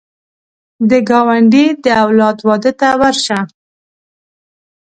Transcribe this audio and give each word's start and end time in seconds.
د 0.89 0.91
ګاونډي 1.09 1.65
د 1.83 1.85
اولاد 2.03 2.37
واده 2.47 2.71
ته 2.79 2.87
ورشه 3.01 3.39